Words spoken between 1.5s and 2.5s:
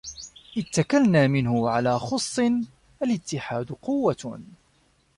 على خُصٍّ